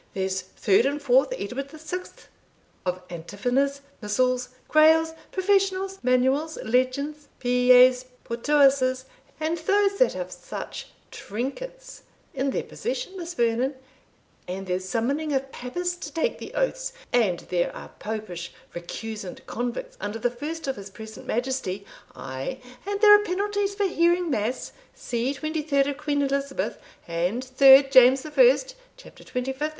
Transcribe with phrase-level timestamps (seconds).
[0.15, 1.99] There's third and fourth Edward VI.,
[2.87, 9.05] of antiphoners, missals, grailes, professionals, manuals, legends, pies, portuasses,
[9.39, 12.01] and those that have such trinkets
[12.33, 13.75] in their possession, Miss Vernon
[14.47, 19.97] and there's summoning of papists to take the oaths and there are popish recusant convicts
[20.01, 24.71] under the first of his present Majesty ay, and there are penalties for hearing mass
[24.95, 29.69] See twenty third of Queen Elizabeth, and third James First, chapter twenty fifth.